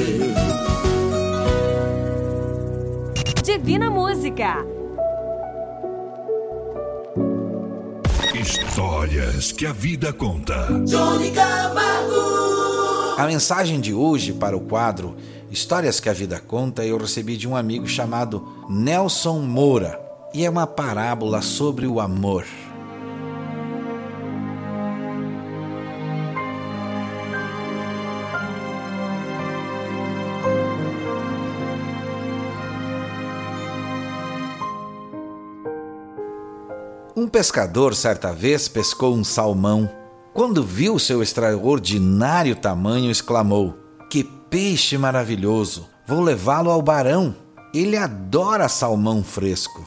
Divina 3.42 3.90
Música. 3.90 4.64
Histórias 8.34 9.52
que 9.52 9.66
a 9.66 9.72
vida 9.72 10.12
conta. 10.12 10.68
A 13.16 13.26
mensagem 13.26 13.80
de 13.80 13.92
hoje 13.92 14.32
para 14.32 14.56
o 14.56 14.60
quadro 14.60 15.16
Histórias 15.52 16.00
que 16.00 16.08
a 16.08 16.14
Vida 16.14 16.40
Conta 16.40 16.82
eu 16.82 16.96
recebi 16.96 17.36
de 17.36 17.46
um 17.46 17.54
amigo 17.54 17.86
chamado 17.86 18.42
Nelson 18.70 19.40
Moura 19.40 20.00
e 20.32 20.46
é 20.46 20.48
uma 20.48 20.66
parábola 20.66 21.42
sobre 21.42 21.86
o 21.86 22.00
amor. 22.00 22.46
Pescador 37.42 37.92
certa 37.96 38.32
vez 38.32 38.68
pescou 38.68 39.16
um 39.16 39.24
salmão. 39.24 39.90
Quando 40.32 40.62
viu 40.62 40.96
seu 40.96 41.20
extraordinário 41.20 42.54
tamanho, 42.54 43.10
exclamou: 43.10 43.76
Que 44.08 44.22
peixe 44.22 44.96
maravilhoso! 44.96 45.88
Vou 46.06 46.20
levá-lo 46.20 46.70
ao 46.70 46.80
barão. 46.80 47.34
Ele 47.74 47.96
adora 47.96 48.68
salmão 48.68 49.24
fresco. 49.24 49.84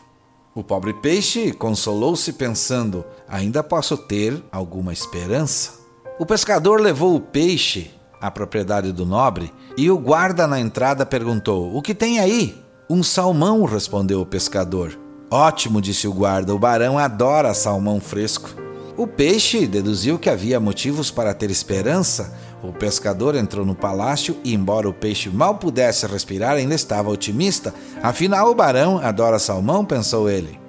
O 0.54 0.62
pobre 0.66 0.94
peixe 0.96 1.54
consolou-se 1.54 2.34
pensando: 2.34 3.06
ainda 3.26 3.64
posso 3.64 3.96
ter 3.96 4.44
alguma 4.52 4.92
esperança. 4.92 5.80
O 6.20 6.26
pescador 6.26 6.82
levou 6.82 7.16
o 7.16 7.22
peixe 7.22 7.90
à 8.20 8.30
propriedade 8.30 8.92
do 8.92 9.06
nobre 9.06 9.50
e 9.78 9.90
o 9.90 9.98
guarda 9.98 10.46
na 10.46 10.60
entrada 10.60 11.06
perguntou: 11.06 11.74
O 11.74 11.82
que 11.82 11.96
tem 11.96 12.20
aí? 12.20 12.62
Um 12.90 13.02
salmão, 13.02 13.64
respondeu 13.64 14.20
o 14.20 14.26
pescador. 14.26 15.05
Ótimo, 15.30 15.82
disse 15.82 16.08
o 16.08 16.14
guarda, 16.14 16.54
o 16.54 16.60
barão 16.60 17.00
adora 17.00 17.54
salmão 17.54 18.00
fresco. 18.00 18.50
O 18.96 19.08
peixe 19.08 19.66
deduziu 19.66 20.20
que 20.20 20.30
havia 20.30 20.60
motivos 20.60 21.10
para 21.10 21.34
ter 21.34 21.50
esperança. 21.50 22.34
O 22.64 22.72
pescador 22.72 23.36
entrou 23.36 23.66
no 23.66 23.76
palácio 23.76 24.38
e, 24.44 24.54
embora 24.54 24.88
o 24.88 24.94
peixe 24.94 25.30
mal 25.30 25.56
pudesse 25.56 26.06
respirar, 26.06 26.56
ainda 26.56 26.76
estava 26.76 27.10
otimista. 27.10 27.74
Afinal, 28.02 28.50
o 28.52 28.56
barão 28.56 29.00
adora 29.00 29.40
salmão, 29.40 29.84
pensou 29.84 30.30
ele. 30.30 30.60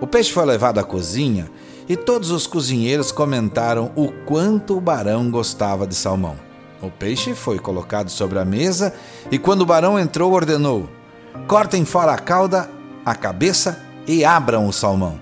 O 0.00 0.06
peixe 0.06 0.32
foi 0.32 0.44
levado 0.44 0.78
à 0.78 0.84
cozinha 0.84 1.48
e 1.88 1.96
todos 1.96 2.30
os 2.30 2.46
cozinheiros 2.46 3.12
comentaram 3.12 3.92
o 3.94 4.08
quanto 4.26 4.76
o 4.76 4.80
barão 4.80 5.30
gostava 5.30 5.86
de 5.86 5.94
salmão. 5.94 6.36
O 6.82 6.90
peixe 6.90 7.34
foi 7.34 7.58
colocado 7.58 8.10
sobre 8.10 8.38
a 8.38 8.44
mesa 8.44 8.92
e, 9.30 9.38
quando 9.38 9.62
o 9.62 9.66
barão 9.66 9.98
entrou, 9.98 10.32
ordenou: 10.32 10.88
cortem 11.46 11.84
fora 11.84 12.12
a 12.12 12.18
cauda, 12.18 12.68
a 13.06 13.14
cabeça 13.14 13.91
e 14.06 14.24
abram 14.24 14.66
o 14.66 14.72
salmão. 14.72 15.18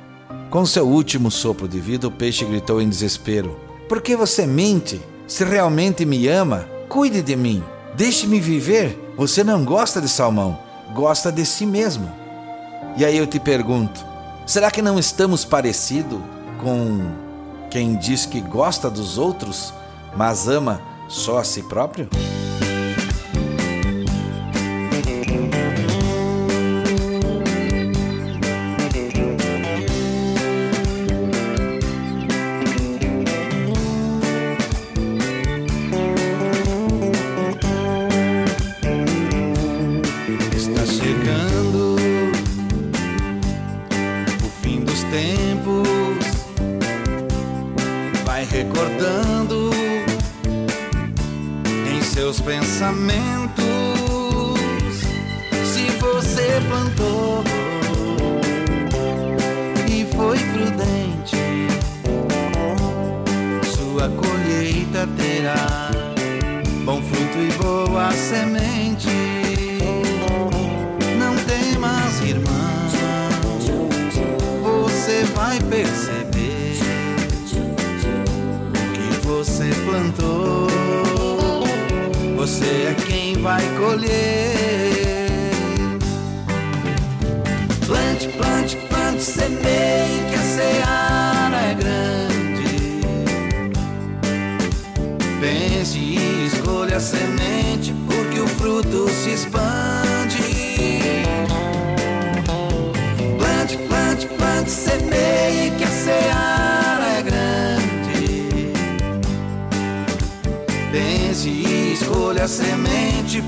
Com 0.51 0.67
seu 0.67 0.89
último 0.89 1.31
sopro 1.31 1.69
de 1.69 1.79
vida, 1.79 2.09
o 2.09 2.11
peixe 2.11 2.45
gritou 2.45 2.81
em 2.81 2.89
desespero: 2.89 3.59
Por 3.89 4.03
que 4.03 4.17
você 4.17 4.47
mente? 4.47 5.01
Se 5.27 5.45
realmente 5.45 6.05
me 6.05 6.27
ama, 6.27 6.67
cuide 6.89 7.23
de 7.23 7.37
mim. 7.37 7.63
Deixe-me 7.95 8.41
viver. 8.41 8.99
Você 9.17 9.45
não 9.45 9.65
gosta 9.65 10.01
de 10.01 10.09
salmão, 10.09 10.59
gosta 10.93 11.31
de 11.31 11.47
si 11.47 11.65
mesmo. 11.65 12.11
E 12.97 13.05
aí 13.05 13.17
eu 13.17 13.27
te 13.27 13.39
pergunto: 13.39 14.05
será 14.47 14.71
que 14.71 14.83
não 14.83 14.99
estamos 14.99 15.45
parecidos 15.45 16.21
com 16.61 17.13
quem 17.71 17.97
diz 17.97 18.27
que 18.27 18.41
gosta 18.41 18.91
dos 18.91 19.19
outros, 19.19 19.73
mas 20.17 20.49
ama 20.49 20.81
só 21.09 21.39
a 21.39 21.45
si 21.45 21.63
próprio? 21.63 22.09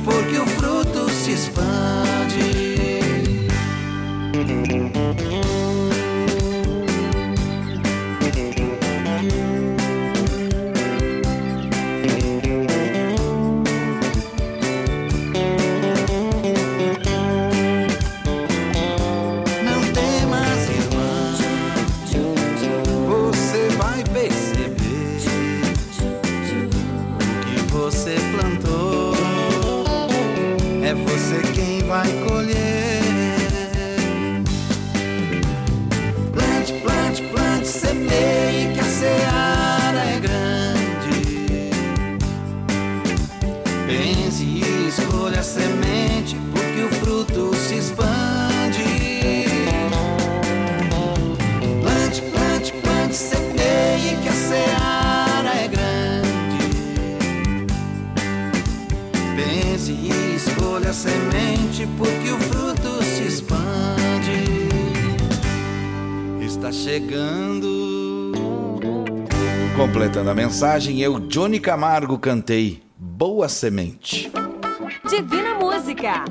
Porque 0.05 0.39
o 0.39 0.47
fruto 0.47 1.09
se 1.09 1.33
expande. 1.33 2.02
Mensagem, 70.53 71.01
eu, 71.01 71.19
Johnny 71.19 71.59
Camargo, 71.59 72.19
cantei 72.19 72.83
Boa 72.99 73.49
Semente. 73.49 74.31
Divina 75.09 75.55
Música. 75.55 76.27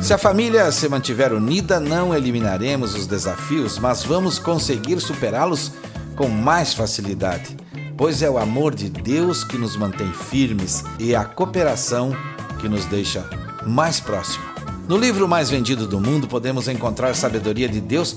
Se 0.00 0.14
a 0.14 0.16
família 0.16 0.70
se 0.70 0.88
mantiver 0.88 1.32
unida, 1.32 1.80
não 1.80 2.14
eliminaremos 2.14 2.94
os 2.94 3.08
desafios, 3.08 3.80
mas 3.80 4.04
vamos 4.04 4.38
conseguir 4.38 5.00
superá-los 5.00 5.72
com 6.14 6.28
mais 6.28 6.72
facilidade, 6.72 7.56
pois 7.96 8.22
é 8.22 8.30
o 8.30 8.38
amor 8.38 8.76
de 8.76 8.88
Deus 8.88 9.42
que 9.42 9.58
nos 9.58 9.76
mantém 9.76 10.12
firmes 10.12 10.84
e 11.00 11.16
a 11.16 11.24
cooperação 11.24 12.12
que 12.60 12.68
nos 12.68 12.84
deixa 12.84 13.28
mais 13.66 13.98
próximo. 13.98 14.45
No 14.88 14.96
livro 14.96 15.26
mais 15.26 15.50
vendido 15.50 15.84
do 15.84 16.00
mundo, 16.00 16.28
podemos 16.28 16.68
encontrar 16.68 17.16
sabedoria 17.16 17.68
de 17.68 17.80
Deus 17.80 18.16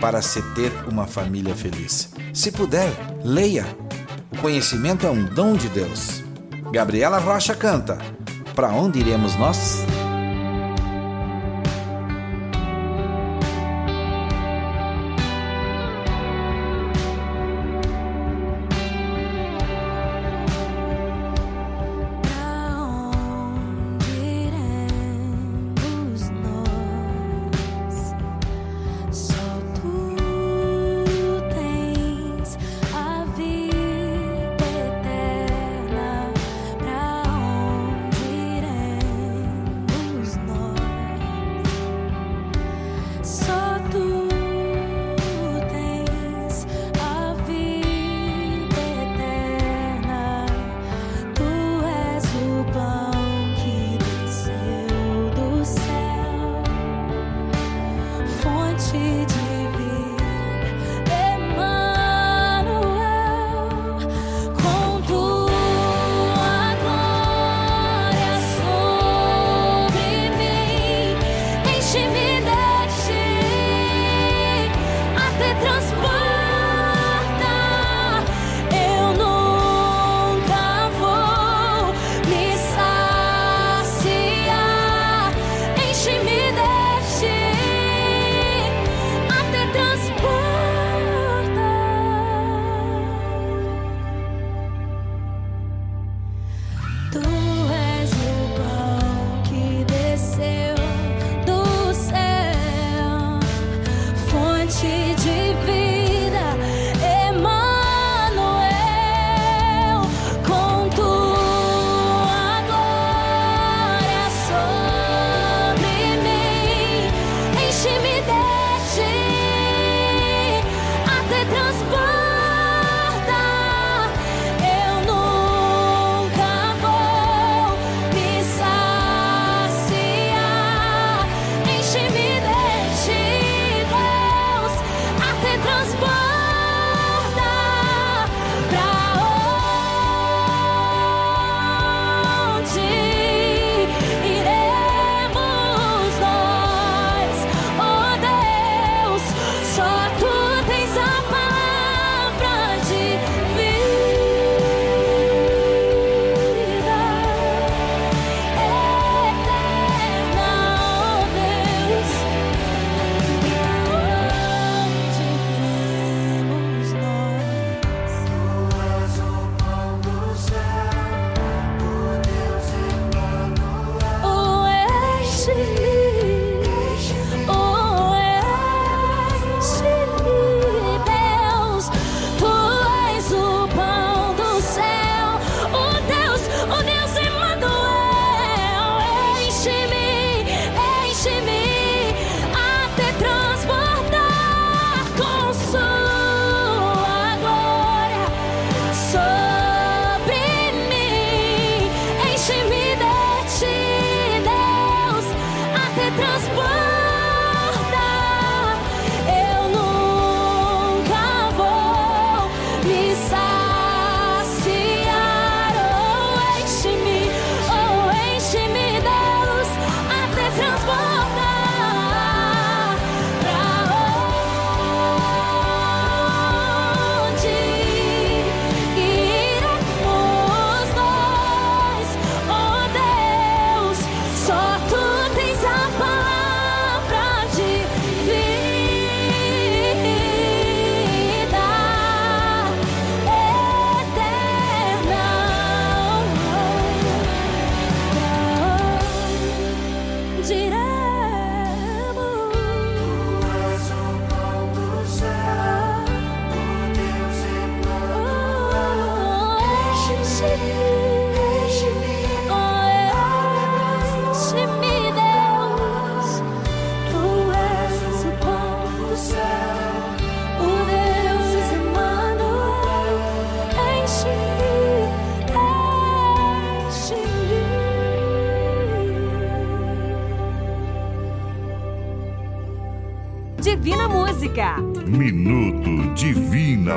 para 0.00 0.20
se 0.20 0.42
ter 0.54 0.72
uma 0.88 1.06
família 1.06 1.54
feliz. 1.54 2.12
Se 2.34 2.50
puder, 2.50 2.92
leia. 3.22 3.64
O 4.32 4.38
conhecimento 4.38 5.06
é 5.06 5.10
um 5.10 5.24
dom 5.24 5.54
de 5.54 5.68
Deus. 5.68 6.24
Gabriela 6.72 7.18
Rocha 7.18 7.54
canta: 7.54 7.98
Para 8.52 8.72
onde 8.72 8.98
iremos 8.98 9.36
nós? 9.36 9.84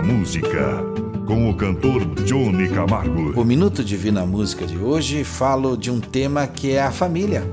Música. 0.04 0.84
Com 1.28 1.49
o 1.49 1.56
cantor 1.56 2.04
Johnny 2.24 2.68
Camargo. 2.70 3.39
O 3.39 3.45
Minuto 3.45 3.84
Divina 3.84 4.26
Música 4.26 4.66
de 4.66 4.78
hoje 4.78 5.24
falo 5.24 5.78
de 5.78 5.91
um 5.91 5.99
tema 5.99 6.47
que 6.47 6.72
é 6.72 6.82
a 6.82 6.91
família. 6.91 7.43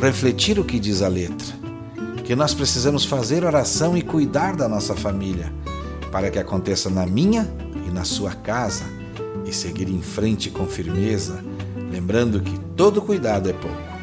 Refletir 0.00 0.60
o 0.60 0.64
que 0.64 0.78
diz 0.78 1.02
a 1.02 1.08
letra. 1.08 1.46
Que 2.24 2.36
nós 2.36 2.54
precisamos 2.54 3.04
fazer 3.04 3.44
oração 3.44 3.96
e 3.96 4.02
cuidar 4.02 4.54
da 4.54 4.68
nossa 4.68 4.94
família, 4.94 5.52
para 6.12 6.30
que 6.30 6.38
aconteça 6.38 6.88
na 6.88 7.04
minha 7.04 7.50
e 7.86 7.90
na 7.90 8.04
sua 8.04 8.32
casa, 8.32 8.84
e 9.44 9.52
seguir 9.52 9.88
em 9.88 10.00
frente 10.00 10.50
com 10.50 10.66
firmeza, 10.66 11.44
lembrando 11.90 12.40
que 12.40 12.58
todo 12.76 13.02
cuidado 13.02 13.50
é 13.50 13.52
pouco. 13.52 13.97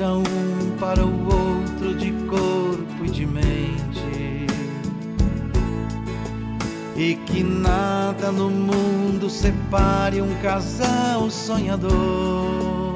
Seja 0.00 0.12
um 0.14 0.76
para 0.78 1.04
o 1.04 1.24
outro 1.24 1.94
de 1.94 2.10
corpo 2.26 3.04
e 3.04 3.10
de 3.10 3.26
mente. 3.26 4.46
E 6.96 7.14
que 7.26 7.42
nada 7.42 8.32
no 8.32 8.48
mundo 8.50 9.28
separe 9.28 10.22
um 10.22 10.34
casal 10.36 11.30
sonhador. 11.30 12.94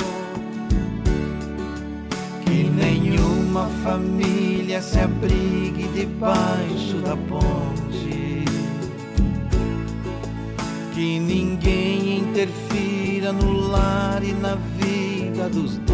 Que 2.47 2.65
nenhuma 2.65 3.69
família 3.83 4.81
se 4.81 4.99
abrigue 4.99 5.89
debaixo 5.95 6.97
da 7.05 7.17
ponte. 7.17 8.45
Que 10.95 11.19
ninguém 11.19 12.21
interfira 12.21 13.31
no 13.33 13.69
lar 13.69 14.23
e 14.25 14.33
na 14.33 14.55
vida 14.79 15.51
dos 15.51 15.77
dois. 15.79 15.94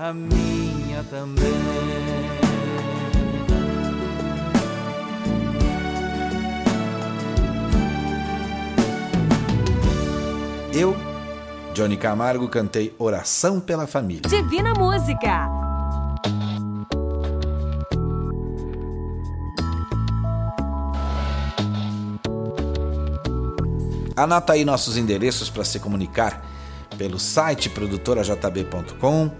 a 0.00 0.14
minha 0.14 1.04
também. 1.10 1.44
Eu, 10.72 10.96
Johnny 11.74 11.98
Camargo, 11.98 12.48
cantei 12.48 12.94
Oração 12.98 13.60
pela 13.60 13.86
Família. 13.86 14.22
Divina 14.26 14.72
Música. 14.72 15.46
Anota 24.16 24.54
aí 24.54 24.64
nossos 24.64 24.96
endereços 24.96 25.50
para 25.50 25.64
se 25.64 25.78
comunicar 25.78 26.42
pelo 26.96 27.18
site 27.18 27.68
produtorajb.com, 27.68 29.30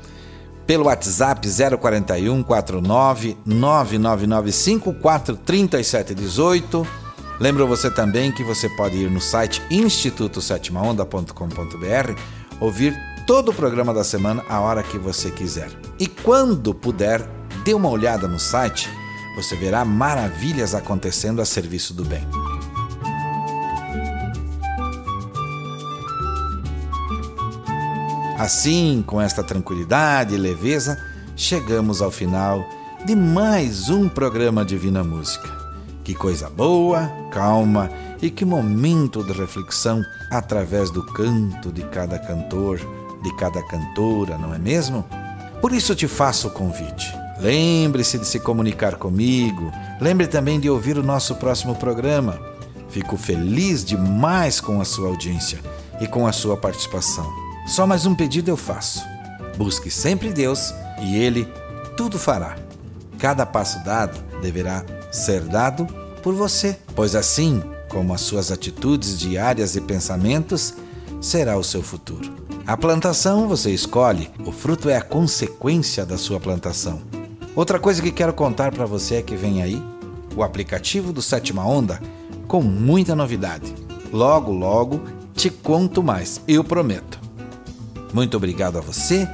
pelo 0.71 0.85
WhatsApp 0.85 1.49
041 1.81 2.45
49 2.45 3.37
9995 3.45 4.95
3718. 5.45 6.87
Lembro 7.41 7.67
você 7.67 7.91
também 7.91 8.31
que 8.31 8.45
você 8.45 8.69
pode 8.69 8.97
ir 8.97 9.11
no 9.11 9.21
site 9.21 9.61
instituto7onda.com.br, 9.69 12.13
ouvir 12.61 12.97
todo 13.27 13.51
o 13.51 13.55
programa 13.55 13.93
da 13.93 14.05
semana 14.05 14.45
a 14.49 14.61
hora 14.61 14.85
que 14.85 14.97
você 14.97 15.33
quiser. 15.33 15.73
E 15.99 16.07
quando 16.07 16.73
puder, 16.73 17.21
dê 17.65 17.75
uma 17.75 17.89
olhada 17.89 18.29
no 18.29 18.39
site, 18.39 18.89
você 19.35 19.57
verá 19.57 19.85
maravilhas 19.85 20.73
acontecendo 20.73 21.43
a 21.43 21.45
serviço 21.45 21.93
do 21.93 22.05
bem. 22.05 22.25
Assim, 28.41 29.05
com 29.07 29.21
esta 29.21 29.45
tranquilidade 29.45 30.35
e 30.35 30.39
leveza, 30.39 30.99
chegamos 31.37 32.01
ao 32.01 32.11
final 32.11 32.67
de 33.05 33.15
mais 33.15 33.91
um 33.91 34.09
programa 34.09 34.65
Divina 34.65 35.05
Música. 35.05 35.47
Que 36.03 36.15
coisa 36.15 36.49
boa, 36.49 37.07
calma 37.31 37.91
e 38.23 38.31
que 38.31 38.47
momento 38.47 39.23
de 39.23 39.35
reflexão 39.35 40.03
através 40.31 40.91
do 40.91 41.05
canto 41.05 41.71
de 41.71 41.83
cada 41.83 42.19
cantor, 42.19 42.81
de 43.23 43.31
cada 43.37 43.63
cantora, 43.65 44.39
não 44.39 44.55
é 44.55 44.59
mesmo? 44.59 45.05
Por 45.61 45.71
isso 45.71 45.95
te 45.95 46.09
faço 46.09 46.49
o 46.49 46.51
convite. 46.51 47.15
Lembre-se 47.39 48.17
de 48.17 48.27
se 48.27 48.41
comunicar 48.41 48.97
comigo. 48.97 49.71
Lembre 50.01 50.27
também 50.27 50.59
de 50.59 50.71
ouvir 50.71 50.97
o 50.97 51.03
nosso 51.03 51.35
próximo 51.35 51.75
programa. 51.75 52.41
Fico 52.89 53.19
feliz 53.19 53.85
demais 53.85 54.63
com 54.63 54.81
a 54.81 54.85
sua 54.87 55.09
audiência 55.09 55.61
e 56.01 56.07
com 56.07 56.27
a 56.27 56.33
sua 56.33 56.57
participação. 56.57 57.50
Só 57.71 57.87
mais 57.87 58.05
um 58.05 58.17
pedido 58.17 58.51
eu 58.51 58.57
faço. 58.57 59.01
Busque 59.57 59.93
sempre 59.93 60.33
Deus 60.33 60.75
e 61.01 61.17
Ele 61.17 61.47
tudo 61.97 62.19
fará. 62.19 62.57
Cada 63.17 63.47
passo 63.47 63.85
dado 63.85 64.21
deverá 64.43 64.85
ser 65.13 65.43
dado 65.43 65.87
por 66.21 66.35
você, 66.35 66.77
pois 66.97 67.15
assim 67.15 67.63
como 67.89 68.13
as 68.13 68.23
suas 68.23 68.51
atitudes 68.51 69.17
diárias 69.17 69.77
e 69.77 69.81
pensamentos, 69.81 70.75
será 71.21 71.57
o 71.57 71.63
seu 71.63 71.81
futuro. 71.81 72.35
A 72.67 72.77
plantação 72.77 73.47
você 73.47 73.71
escolhe, 73.71 74.29
o 74.45 74.51
fruto 74.51 74.89
é 74.89 74.97
a 74.97 75.03
consequência 75.03 76.05
da 76.05 76.19
sua 76.19 76.41
plantação. 76.41 77.01
Outra 77.55 77.79
coisa 77.79 78.03
que 78.03 78.11
quero 78.11 78.33
contar 78.33 78.73
para 78.73 78.85
você 78.85 79.17
é 79.17 79.23
que 79.23 79.37
vem 79.37 79.63
aí 79.63 79.81
o 80.35 80.43
aplicativo 80.43 81.13
do 81.13 81.23
Sétima 81.23 81.65
Onda 81.65 82.03
com 82.49 82.63
muita 82.63 83.15
novidade. 83.15 83.73
Logo, 84.13 84.51
logo 84.51 85.01
te 85.37 85.51
conto 85.51 86.03
mais, 86.03 86.41
eu 86.49 86.65
prometo. 86.65 87.30
Muito 88.13 88.37
obrigado 88.37 88.79
a 88.79 88.81
você, 88.81 89.29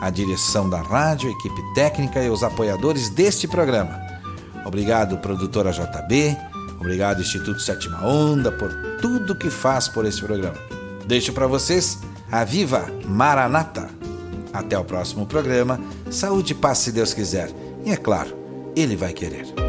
a 0.00 0.10
direção 0.10 0.68
da 0.68 0.80
rádio, 0.80 1.28
a 1.28 1.32
equipe 1.32 1.74
técnica 1.74 2.22
e 2.22 2.30
os 2.30 2.42
apoiadores 2.42 3.08
deste 3.08 3.46
programa. 3.46 4.00
Obrigado, 4.64 5.18
produtora 5.18 5.70
JB. 5.70 6.36
Obrigado, 6.80 7.20
Instituto 7.20 7.60
Sétima 7.60 8.04
Onda, 8.04 8.50
por 8.50 8.72
tudo 9.00 9.36
que 9.36 9.50
faz 9.50 9.88
por 9.88 10.04
esse 10.04 10.20
programa. 10.20 10.56
Deixo 11.06 11.32
para 11.32 11.46
vocês 11.46 11.98
a 12.30 12.44
Viva 12.44 12.86
Maranata. 13.06 13.88
Até 14.52 14.78
o 14.78 14.84
próximo 14.84 15.26
programa. 15.26 15.80
Saúde 16.10 16.52
e 16.52 16.56
paz, 16.56 16.78
se 16.78 16.92
Deus 16.92 17.14
quiser. 17.14 17.50
E 17.84 17.90
é 17.90 17.96
claro, 17.96 18.36
Ele 18.76 18.96
vai 18.96 19.12
querer. 19.12 19.61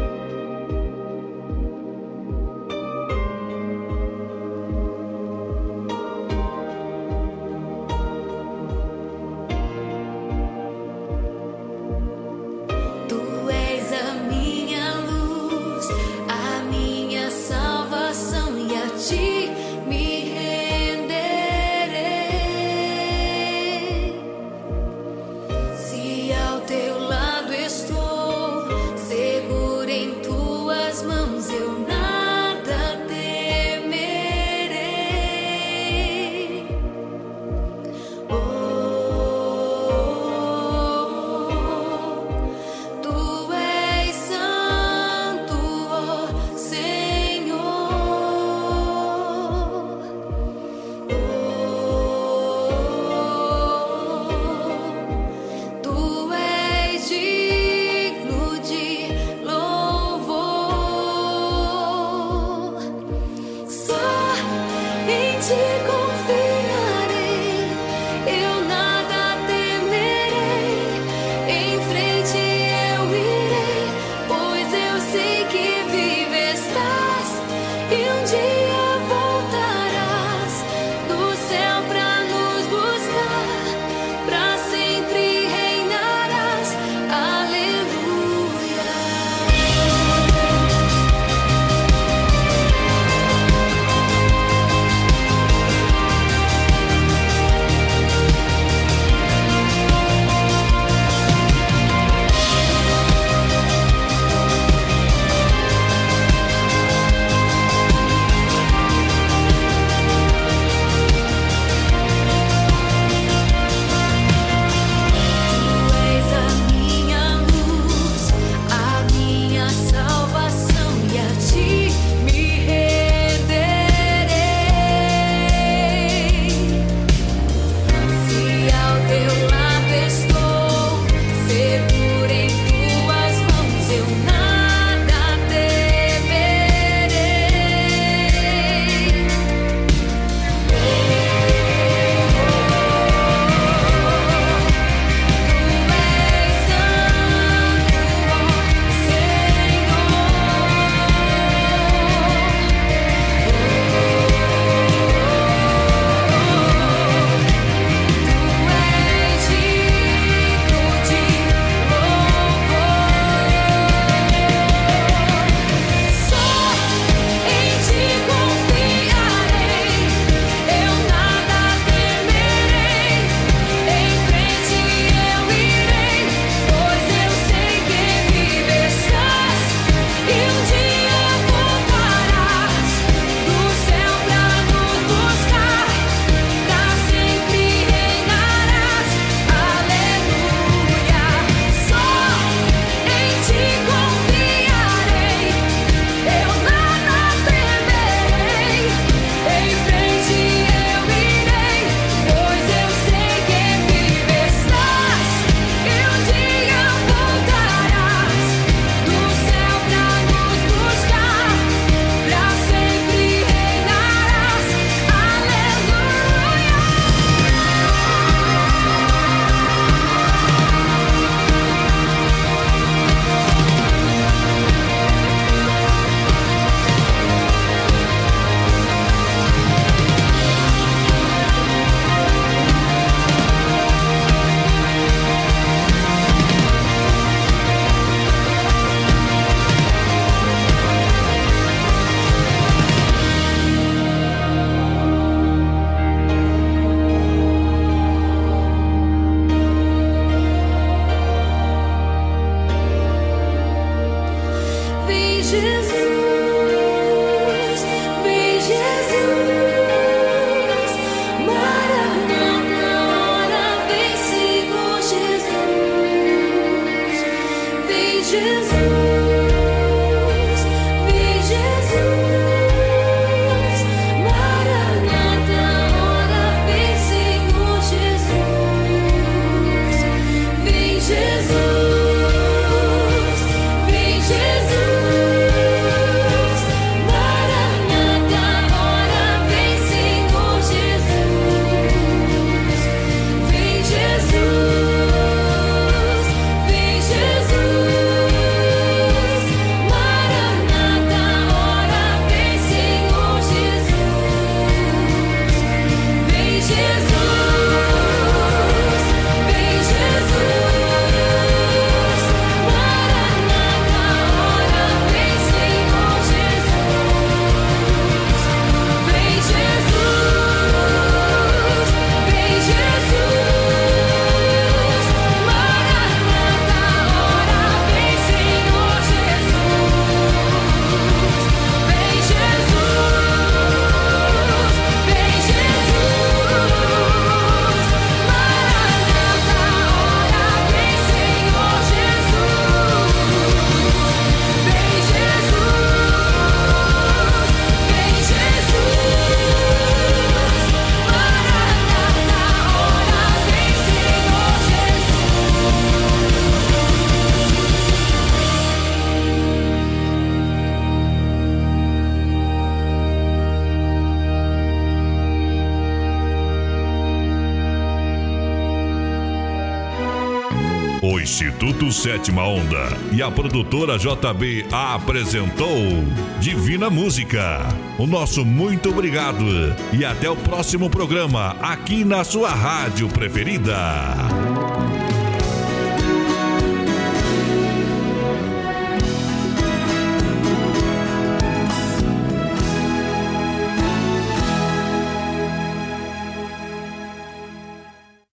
Sétima 372.04 372.46
Onda 372.46 372.86
e 373.12 373.22
a 373.22 373.30
produtora 373.30 373.96
JB 373.96 374.66
apresentou 374.70 376.04
Divina 376.38 376.90
Música. 376.90 377.60
O 377.98 378.06
nosso 378.06 378.44
muito 378.44 378.90
obrigado 378.90 379.42
e 379.90 380.04
até 380.04 380.28
o 380.28 380.36
próximo 380.36 380.90
programa 380.90 381.56
aqui 381.62 382.04
na 382.04 382.22
sua 382.22 382.50
rádio 382.50 383.08
preferida. 383.08 383.74